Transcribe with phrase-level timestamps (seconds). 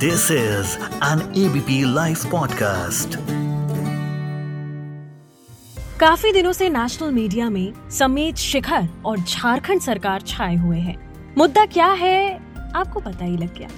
[0.00, 3.16] This is an ABP Life podcast.
[6.00, 11.66] काफ़ी दिनों से नेशनल मीडिया में समेत शिखर और झारखंड सरकार छाए हुए हैं। मुद्दा
[11.66, 12.40] क्या है,
[12.76, 13.68] आपको पता ही लग गया।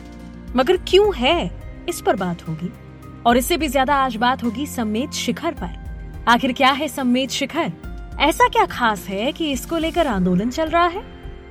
[0.56, 1.50] मगर क्यों है,
[1.88, 2.72] इस पर बात होगी।
[3.26, 7.72] और इससे भी ज़्यादा आज बात होगी समेत शिखर पर। आखिर क्या है समेत शिखर?
[8.20, 11.04] ऐसा क्या खास है कि इसको लेकर आंदोलन चल रहा है?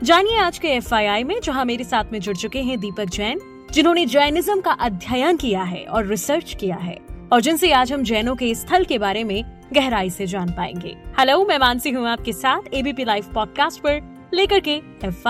[0.04, 4.06] जानिए आज के एफआईआई में, जहाँ मेरे साथ में जुड़ चुके हैं दीपक जैन जिन्होंने
[4.06, 6.98] जैनिज्म का अध्ययन किया है और रिसर्च किया है।
[7.34, 11.46] और जिनसे आज हम जैनों के स्थल के बारे में गहराई से जान पाएँगे। हेलो
[11.46, 14.76] मैं मानसी हूँ आपके साथ एबीपी लाइव पॉडकास्ट पर, लेकर के
[15.06, 15.28] F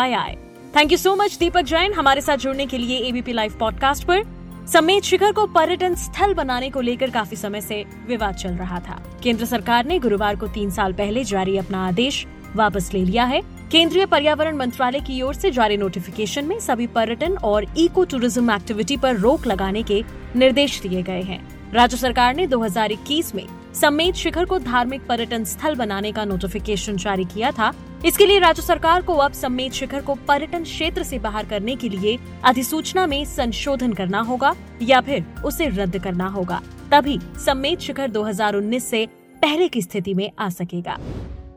[0.76, 4.24] thank you so much Deepak Jain हमारे साथ जुड़ने के लिए एबीपी लाइव पॉडकास्ट पर।
[4.68, 9.04] समेत शिखर को पर्यटन स्थल बनाने को लेकर काफ़ी समय से विवाद चल रहा था।
[9.24, 13.42] केंद्र सरकार ने गुरुवार को तीन साल पहले जारी अपना आदेश वापस ले लिया है।
[13.72, 18.98] केंद्रीय पर्यावरण मंत्रालय की ओर से जारी नोटिफिकेशन में सभी पर्यटन और इको टूरिज़्म एक्टिविटी
[18.98, 20.04] पर रोक लगाने के
[20.36, 21.42] निर्देश दिए गए हैं।
[21.74, 27.26] राज्य सरकार ने 2021 में समेत शिखर को धार्मिक पर्यटन स्थल बनाने का नोटिफिकेशन जारी
[27.26, 27.72] किया था।
[28.06, 31.90] इसके लिए राज्य सरकार को अब समेत शिखर को पर्यटन क्षेत्र से बाहर करने के
[31.90, 38.10] लिए अधिसूचना में संशोधन करना होगा या फिर उसे रद्द करना होगा। तभी समेत शिखर
[38.10, 39.06] 2019 से
[39.42, 40.98] पहले की स्थिति में आ सकेगा।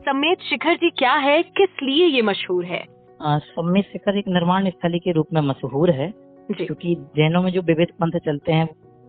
[0.05, 1.41] समेत शिखर जी क्या है?
[1.43, 2.83] किस लिए ये मशहूर है?
[3.19, 6.13] समेत शिखर एक निर्माण स्थली के रूप में मशहूर है
[6.51, 8.67] क्योंकि जैनों में जो विविध पंथ चलते हैं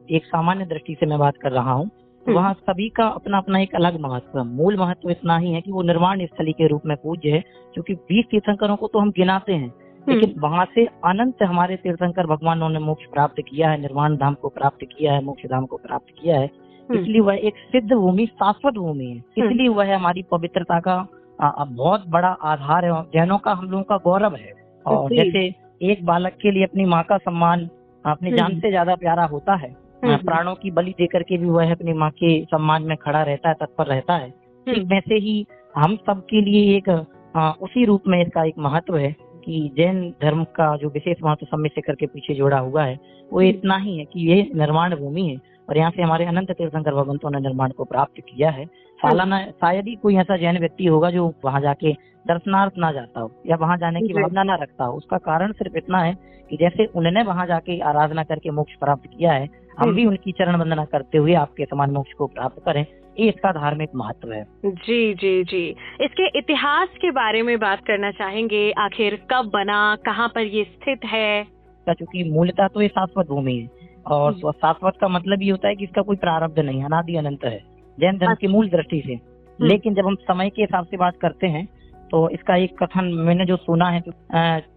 [0.08, 1.88] एक सामान्य दृष्टि से मैं बात कर रहा हूँ
[2.26, 5.60] तो वहाँ सभी का अपना अपना एक अलग महत्व है। मूल महत्व इतना ही है
[5.60, 7.40] कि वो निर्माण स्थली के रूप में पूज्य है
[7.74, 9.72] क्योंकि बीस तीर्थंकरों को तो हम गिनाते हैं
[10.08, 14.48] लेकिन वहाँ से अनंत हमारे तीर्थंकर भगवानों ने मोक्ष प्राप्त किया है निर्माण धाम को
[14.48, 16.50] प्राप्त किया है मोक्ष धाम को प्राप्त किया है
[16.94, 21.06] इसलिए वह एक सिद्ध भूमि शाश्वत भूमि है। इसलिए वह हमारी पवित्रता का
[21.40, 24.52] बहुत बड़ा आधार है जैनों का हम लोगों का गौरव है।
[24.86, 25.44] और जैसे
[25.90, 27.68] एक बालक के लिए अपनी माँ का सम्मान
[28.04, 29.70] अपनी जान से ज़्यादा प्यारा होता है।
[30.04, 33.48] हम्म। प्राणों की बलि देकर के भी वह अपनी माँ के सम्मान में खड़ा रहता
[33.48, 35.46] है तत्पर रहता है। हम्म। ठीक वैसे ही
[35.76, 36.88] हम सब के लिए एक
[37.36, 39.10] आ, उसी रूप में इसका एक महत्व है
[39.44, 42.94] कि जैन धर्म का जो विशेष महत्व समय से करके पीछे जोड़ा हुआ है
[43.32, 45.36] वो हम्म। इतना ही है कि ये निर्माण भूमि है।
[45.68, 48.64] और यहाँ से हमारे अनंत तीर्थंकर भगवंतों ने निर्माण को प्राप्त किया है।
[48.98, 51.92] सालाना शायद ही कोई ऐसा जैन व्यक्ति होगा जो वहाँ जाके
[52.26, 55.76] दर्शनार्थ ना जाता हो या वहाँ जाने की भावना ना रखता हो। उसका कारण सिर्फ़
[55.76, 56.14] इतना है
[56.50, 60.56] कि जैसे उन्होंने वहाँ जाके आराधना करके मोक्ष प्राप्त किया है हम भी उनकी चरण
[60.56, 62.84] वंदना करते हुए आपके समान मोक्ष को प्राप्त करें।
[63.16, 65.68] ये इसका धार्मिक महत्व है। जी जी जी।
[66.00, 69.96] इसके इतिहास के बारे में बात करना चाहेंगे। आखिर कब बना?
[69.96, 71.44] कहाँ पर ये स्थित है?
[71.86, 75.84] चूँकि मूलतः तो ये शाश्वत भूमि है। और। शाश्वत का मतलब ये होता है कि
[75.84, 77.58] इसका कोई प्रारब्ध नहीं अनादि अनंत है
[77.98, 80.96] जैन धर्म की अच्छा। मूल दृष्टि से हम्म। लेकिन जब हम समय के हिसाब से
[80.96, 81.66] बात करते हैं
[82.10, 84.02] तो इसका एक कथन मैंने जो सुना है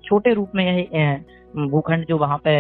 [0.06, 1.24] छोटे रूप में यह
[1.68, 2.54] भूखंड जो वहाँ पे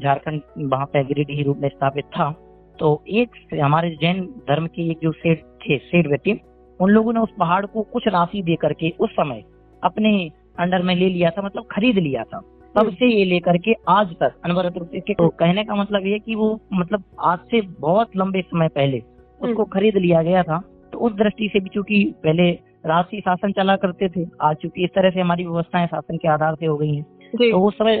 [0.00, 2.30] झारखंड वहाँ पे गिरिडीह रूप में स्थापित था
[2.78, 3.30] तो एक
[3.62, 6.40] हमारे जैन धर्म के एक जो सेठ थे सेठ व्यक्ति
[6.80, 9.42] उन लोगों ने उस पहाड़ को कुछ राशि दे करके उस समय
[9.82, 12.40] अपने अंडर में ले लिया था मतलब खरीद लिया था
[12.74, 16.18] तब से ये लेकर के आज तक। अनवरत रूप से तो कहने का मतलब ये
[16.18, 20.58] कि वो मतलब आज से बहुत लंबे समय पहले उसको हम्म। खरीद लिया गया था।
[20.92, 22.50] तो उस दृष्टि से भी चूँकि पहले
[22.86, 26.54] राशि शासन चला करते थे आज चूँकि इस तरह से हमारी व्यवस्थाएँ शासन के आधार
[26.54, 27.04] से हो गई हैं
[27.34, 27.96] तो उस समय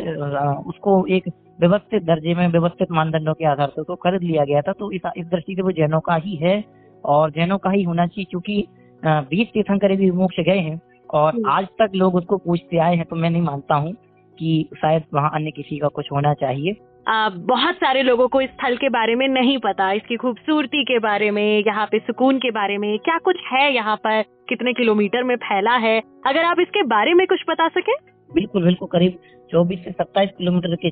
[0.68, 1.28] उसको एक
[1.60, 5.00] व्यवस्थित दर्जे में व्यवस्थित मानदंडों के आधार से उसको खरीद लिया गया था। तो इस
[5.16, 6.62] इस दृष्टि से वो जैनों का ही है
[7.04, 8.64] और जैनों का ही होना चाहिए क्योंकि
[9.02, 10.80] बीस तीर्थंकर भी मोक्ष गए हैं
[11.10, 13.92] और हम्म। आज तक लोग उसको पूछते आए हैं तो मैं नहीं मानता हूँ।
[14.38, 18.50] कि शायद वहाँ अन्य किसी का कुछ होना चाहिए। आ, बहुत सारे लोगों को इस
[18.50, 22.50] स्थल के बारे में नहीं पता इसकी खूबसूरती के बारे में यहाँ पे सुकून के
[22.50, 26.82] बारे में क्या कुछ है यहाँ पर कितने किलोमीटर में फैला है अगर आप इसके
[26.86, 27.96] बारे में कुछ बता सके।
[28.30, 29.18] बिल्कुल बिल्कुल करीब
[29.50, 30.90] चौबीस से सत्ताईस किलोमीटर की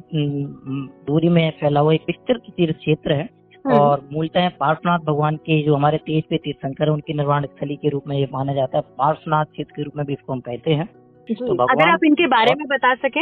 [1.06, 3.28] दूरी में फैला हुआ एक विस्तृत तीर्थ क्षेत्र है।
[3.64, 7.76] हम्म। और मूलतः पार्श्वनाथ भगवान के जो हमारे तेज पे तीर्थंकर है उनकी निर्माण स्थली
[7.76, 10.40] के रूप में ये माना जाता है। पार्श्वनाथ क्षेत्र के रूप में भी इसको हम
[10.40, 10.88] कहते हैं।
[11.28, 13.20] तो अगर आप इनके बारे में बता सके।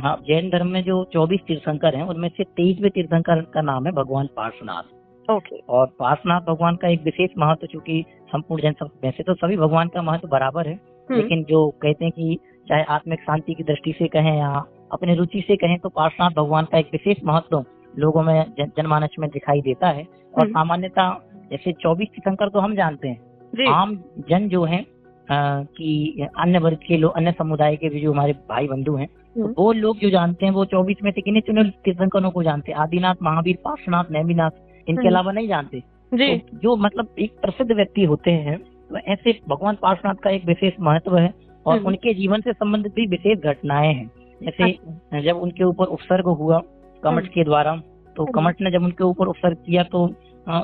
[0.00, 3.92] हाँ जैन धर्म में जो चौबीस तीर्थंकर हैं उनमें से तेईसवे तीर्थंकर का नाम है
[3.92, 8.74] भगवान पार्श्वनाथ। ओके। और पार्श्वनाथ भगवान का एक विशेष महत्व चूँकि संपूर्ण जैन
[9.04, 12.38] वैसे तो सभी भगवान का महत्व बराबर है हम्म। लेकिन जो कहते हैं कि
[12.68, 16.64] चाहे आत्मिक शांति की दृष्टि से कहें या अपने रुचि से कहें तो पार्श्वनाथ भगवान
[16.64, 17.64] का एक विशेष महत्व
[17.98, 21.10] लोगों में जनमानस में दिखाई देता है। और हम्म। सामान्यता
[21.50, 23.94] जैसे चौबीस तीर्थंकर तो हम जानते हैं। आम
[24.28, 24.84] जन जो है
[25.30, 29.42] कि अन्य वर्ग के लोग अन्य समुदाय के भी जो हमारे भाई बंधु हैं तो
[29.42, 32.72] हम्म। वो लोग जो जानते हैं वो चौबीस में से किन्हीं चुने तीर्थंकरों को जानते
[32.72, 35.82] हैं आदिनाथ महावीर पार्श्वनाथ नैमीनाथ इनके हम्म। अलावा नहीं जानते
[36.12, 40.44] जी तो जो मतलब एक प्रसिद्ध व्यक्ति होते हैं तो ऐसे भगवान पार्श्वनाथ का एक
[40.44, 41.32] विशेष महत्व है
[41.66, 44.10] और हम्म। उनके जीवन से संबंधित भी विशेष घटनाएँ हैं
[44.40, 46.60] जैसे अच्छा। जब उनके ऊपर उपसर्ग हुआ
[47.02, 47.76] कमठ के द्वारा
[48.16, 50.06] तो कमठ ने जब उनके ऊपर उपसर्ग किया तो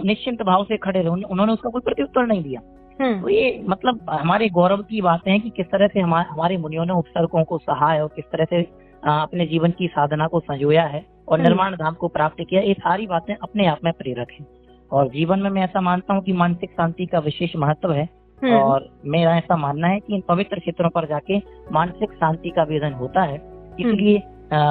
[0.04, 2.60] निश्चिंत भाव से खड़े रहे उन्होंने- उसका कोई प्रत्युत्तर नहीं दिया
[3.00, 6.84] तो ये मतलब हमारे गौरव की बातें हैं कि किस तरह से हमारे हमारे मुनियों
[6.84, 8.62] ने उपसर्गों को सहा है और किस तरह से
[9.02, 12.74] अपने जीवन की साधना को संजोया है और हम्म। निर्माण धाम को प्राप्त किया ये
[12.74, 14.46] सारी बातें अपने आप में प्रेरक है।
[14.92, 18.08] और जीवन में मैं ऐसा मानता हूँ कि मानसिक शांति का विशेष महत्व है
[18.42, 21.38] हम्म, और मेरा ऐसा मानना है कि इन पवित्र क्षेत्रों पर जाके
[21.72, 23.36] मानसिक शांति का वेदन होता है।
[23.80, 24.22] इसलिए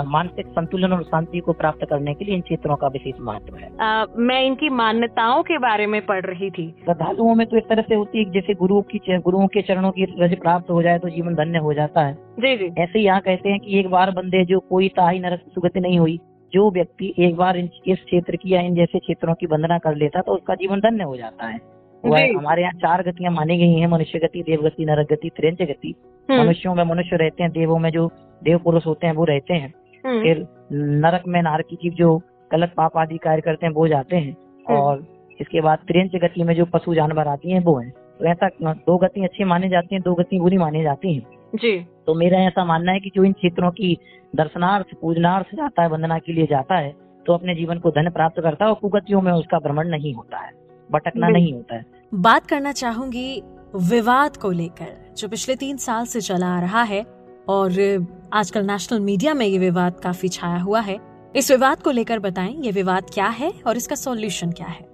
[0.05, 3.69] मानसिक संतुलन और शांति को प्राप्त करने के लिए इन क्षेत्रों का विशेष महत्व है।
[3.79, 7.81] अ, मैं इनकी मान्यताओं के बारे में पढ़ रही थी। श्रद्धालुओं में तो इस तरह
[7.81, 11.09] से होती है जैसे गुरुओं की गुरुओं के चरणों की रज प्राप्त हो जाए तो
[11.09, 14.11] जीवन धन्य हो जाता है। जी जी। ऐसे ही यहाँ कहते हैं कि एक बार
[14.11, 16.19] बंदे जो कोई ताही नरक सुगति नहीं हुई
[16.53, 20.21] जो व्यक्ति एक बार इस क्षेत्र की या इन जैसे क्षेत्रों की वंदना कर लेता
[20.21, 21.72] तो उसका जीवन धन्य हो जाता है।
[22.05, 25.61] वह हमारे यहाँ चार गतियाँ मानी गई हैं मनुष्य गति देव गति नरक गति त्रियंच
[25.61, 25.93] गति।
[26.29, 28.07] हम्म, मनुष्यों में मनुष्य रहते हैं देवों में जो
[28.43, 29.73] देव पुरुष होते हैं वो रहते हैं।
[30.05, 32.17] हम्म, फिर नरक में नारकी जीव जो
[32.51, 34.35] गलत पाप आदि कार्य करते हैं वो जाते हैं।
[34.69, 35.05] हम्म। और
[35.41, 38.97] इसके बाद त्रियंच गति में जो पशु जानवर आती हैं वो है। तो ऐसा दो
[38.97, 41.23] गति अच्छी मानी जाती हैं दो गति बुरी मानी जाती हैं।
[41.55, 43.97] जी। तो मेरा ऐसा मानना है कि जो इन क्षेत्रों की
[44.35, 46.93] दर्शनार्थ पूजनार्थ जाता है वंदना के लिए जाता है
[47.25, 50.37] तो अपने जीवन को धन प्राप्त करता है और कुगतियों में उसका भ्रमण नहीं होता
[50.37, 50.51] है
[50.91, 51.85] भटकना नहीं होता है।
[52.15, 53.43] बात करना चाहूँगी
[53.75, 57.05] विवाद को लेकर जो पिछले तीन साल से चला आ रहा है
[57.49, 60.99] और आजकल नेशनल मीडिया में ये विवाद काफ़ी छाया हुआ है।
[61.35, 64.85] इस विवाद को लेकर बताएँ ये विवाद क्या है और इसका सॉल्यूशन क्या है?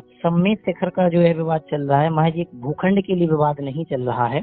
[0.00, 3.56] सम्मेत शिखर का जो है विवाद चल रहा है महज एक भूखंड के लिए विवाद
[3.60, 4.40] नहीं चल रहा है।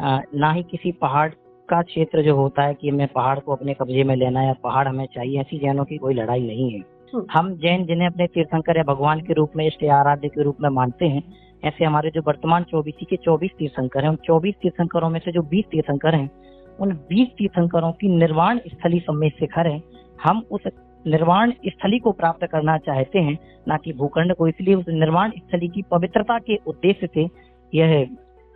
[0.00, 1.30] अ, ना ही किसी पहाड़
[1.68, 4.52] का क्षेत्र जो होता है कि हमें पहाड़ को अपने कब्जे में लेना है या
[4.52, 6.91] पहाड़ हमें चाहिए ऐसी जैनों की कोई लड़ाई नहीं है। हम्म।
[7.32, 10.68] हम जैन जिन्हें अपने तीर्थंकर या भगवान के रूप में इष्ट आराध्य के रूप में
[10.70, 11.22] मानते हैं,
[11.64, 15.42] ऐसे हमारे जो वर्तमान चौबीसी के चौबीस तीर्थंकर हैं, उन चौबीस तीर्थंकरों में से जो
[15.42, 16.30] बीस तीर्थंकर हैं,
[16.80, 19.82] उन बीस तीर्थंकरों की निर्वाण स्थली सम्मेत शिखर है।
[20.24, 20.66] हम उस
[21.06, 23.38] निर्वाण स्थली को प्राप्त करना चाहते हैं,
[23.68, 27.28] ना कि भूखंड को। इसलिए उस निर्वाण स्थली की पवित्रता के उद्देश्य से
[27.72, 28.06] यह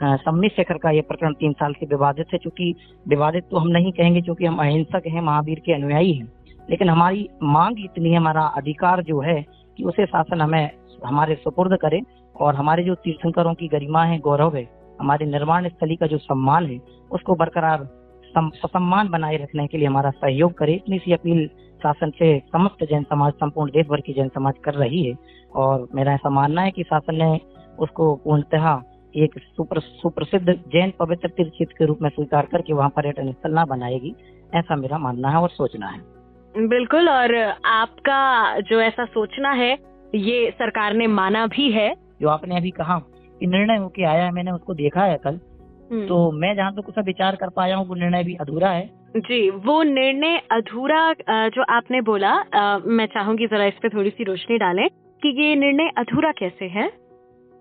[0.01, 2.75] सम्मित शिखर का यह प्रकरण तीन साल से विवादित है क्योंकि
[3.09, 6.33] विवादित तो हम नहीं कहेंगे क्योंकि हम अहिंसक हैं, महावीर के अनुयायी हैं।
[6.71, 9.47] लेकिन हमारी मांग इतनी है हमारा अधिकार जो है
[9.77, 10.71] कि उसे शासन हमें
[11.07, 12.01] हमारे सुपुर्द करे
[12.41, 14.69] और हमारे जो तीर्थंकरों की गरिमा है गौरव है
[15.01, 16.79] हमारे निर्माण स्थली का जो सम्मान है
[17.11, 17.85] उसको बरकरार
[18.25, 21.49] सम- ससम्मान बनाए रखने के लिए हमारा सहयोग करे। इतनी सी अपील
[21.83, 25.15] शासन से समस्त जैन समाज संपूर्ण देश भर की जैन समाज कर रही है
[25.55, 27.41] और मेरा ऐसा मानना है कि शासन ने
[27.79, 28.83] उसको पूर्णतः
[29.17, 33.65] एक सुप्र, सुप्रसिद्ध जैन पवित्र तीर्थ के रूप में स्वीकार करके वहाँ पर्यटन स्थल ना
[33.65, 34.15] बनाएगी
[34.55, 36.16] ऐसा मेरा मानना है और सोचना है।
[36.59, 39.77] बिल्कुल और आपका जो ऐसा सोचना है
[40.15, 42.99] ये सरकार ने माना भी है। जो आपने अभी कहा
[43.41, 45.39] कि निर्णय होके आया है मैंने उसको देखा है कल
[46.09, 49.51] तो मैं जहाँ तक उसका विचार कर पाया हूँ वो निर्णय भी अधूरा है। जी
[49.51, 51.13] वो निर्णय अधूरा
[51.49, 54.89] जो आपने बोला अ, मैं चाहूँगी जरा इस पे थोड़ी सी रोशनी डालें
[55.23, 56.91] कि ये निर्णय अधूरा कैसे है?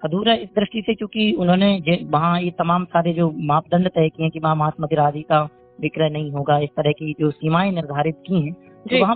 [0.04, 4.40] अधूरा इस दृष्टि से क्योंकि उन्होंने वहाँ ये तमाम सारे जो मापदंड तय किए कि
[4.40, 5.48] वहाँ महात्मा आदि का
[5.82, 9.16] विक्रय नहीं होगा इस तरह की जो सीमाएँ निर्धारित की हैं। तो वहाँ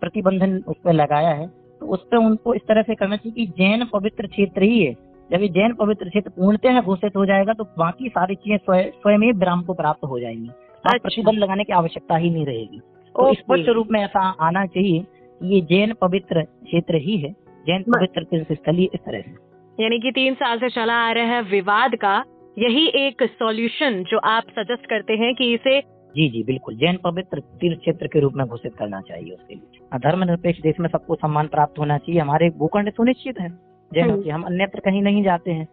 [0.00, 1.46] प्रतिबंधन उस पर लगाया है
[1.80, 4.92] तो उस पर उनको इस तरह से करना चाहिए कि जैन पवित्र क्षेत्र ही है।
[5.30, 8.58] जब ये जैन पवित्र क्षेत्र पूर्णतः घोषित हो जाएगा तो बाकी सारी चीज़ें
[8.90, 12.46] स्वयं ही विराम को प्राप्त हो जाएँगी। और अच्छा। प्रतिबंध लगाने की आवश्यकता ही नहीं
[12.46, 12.78] रहेगी।
[13.14, 15.00] तो स्पष्ट रूप में ऐसा आना चाहिए
[15.40, 17.32] कि ये जैन पवित्र क्षेत्र ही है।
[17.64, 19.34] जैन पवित्र तीर्थ स्थली इस तरह से।
[19.78, 22.22] यानी कि तीन साल से चला आ रहा है विवाद का
[22.56, 25.78] यही एक सॉल्यूशन जो आप सजेस्ट करते हैं कि इसे
[26.16, 29.98] जी जी बिल्कुल। जैन पवित्र तीर्थ क्षेत्र के रूप में घोषित करना चाहिए उसके लिए।
[29.98, 33.48] धर्म निरपेक्ष देश में सबको सम्मान प्राप्त होना चाहिए। हमारे भूखंड सुनिश्चित है।
[33.92, 35.66] जैनों। की हम अन्यत्र कहीं नहीं जाते हैं।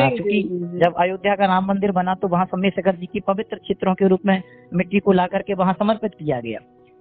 [0.00, 0.42] हाँ, क्योंकि
[0.84, 4.08] जब अयोध्या का राम मंदिर बना तो वहाँ सम्य शेखर जी की पवित्र क्षेत्रों के
[4.08, 4.42] रूप में
[4.74, 6.58] मिट्टी को ला करके वहाँ समर्पित किया गया।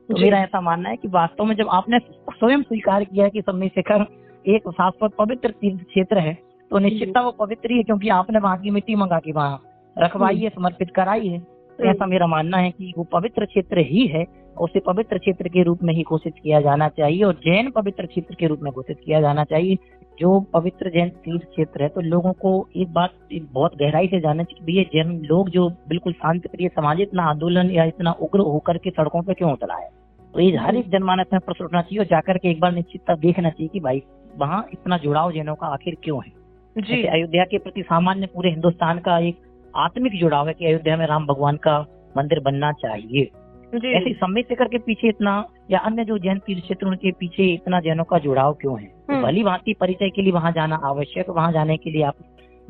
[0.09, 1.99] तो मेरा ऐसा मानना है कि वास्तव में जब आपने
[2.31, 4.05] स्वयं स्वीकार किया है कि सम्य शेखर
[4.47, 6.33] एक शाश्वत पवित्र तीर्थ क्षेत्र है
[6.71, 9.61] तो निश्चितता वो पवित्र ही है क्योंकि आपने वहाँ की मिट्टी मंगा के वहाँ
[9.97, 14.05] रखवाई है समर्पित कराई है। तो ऐसा मेरा मानना है कि वो पवित्र क्षेत्र ही
[14.07, 14.25] है
[14.57, 18.36] उसे पवित्र क्षेत्र के रूप में ही घोषित किया जाना चाहिए और जैन पवित्र क्षेत्र
[18.36, 19.75] के रूप में घोषित किया जाना चाहिए।
[20.19, 24.19] जो पवित्र जैन तीर्थ क्षेत्र है तो लोगों को एक बात एक बहुत गहराई से
[24.19, 28.39] जानना चाहिए ये जैन लोग जो बिल्कुल शांति प्रिय समाज इतना आंदोलन या इतना उग्र
[28.39, 29.89] होकर के सड़कों पर क्यों उतरा है?
[30.33, 33.15] तो ये हर एक जनमानस में प्रश्न उठना चाहिए और जाकर के एक बार निश्चितता
[33.15, 34.03] देखना चाहिए कि भाई
[34.38, 36.31] वहाँ इतना जुड़ाव जैनों का आखिर क्यों है?
[36.75, 39.41] जी। अयोध्या के प्रति सामान्य पूरे हिंदुस्तान का एक
[39.75, 41.79] आत्मिक जुड़ाव है कि अयोध्या में राम भगवान का
[42.17, 43.31] मंदिर बनना चाहिए।
[43.69, 47.79] ऐसे सम्मित शिखर के पीछे इतना या अन्य जो जैन तीर्थ क्षेत्र के पीछे इतना
[47.79, 48.85] जैनों का जुड़ाव क्यों है?
[48.85, 52.15] तो हम्म। भली भांति परिचय के लिए वहाँ जाना आवश्यक। वहाँ जाने के लिए आप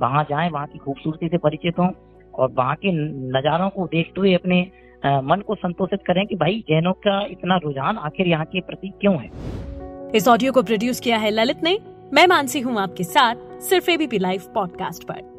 [0.02, 1.90] वहाँ जाए वहाँ की खूबसूरती से परिचित हों
[2.34, 2.92] और वहाँ के
[3.30, 4.62] नजारों को देखते हुए अपने
[5.06, 9.16] मन को संतोषित करें कि भाई जैनों का इतना रुझान आखिर यहाँ के प्रति क्यों
[9.16, 9.30] है?
[10.16, 11.80] इस ऑडियो को प्रोड्यूस किया है ललित ने।
[12.14, 15.39] मैं मानसी हूँ आपके साथ सिर्फ़ एबीपी लाइव पॉडकास्ट पर।